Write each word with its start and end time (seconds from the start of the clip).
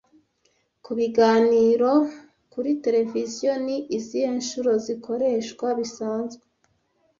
Kubiganiro 0.85 1.91
kuri 2.51 2.71
tereviziyo, 2.83 3.51
ni 3.65 3.77
izihe 3.97 4.29
nshuro 4.39 4.71
zikoreshwa 4.85 5.67
bisanzwe 5.79 6.43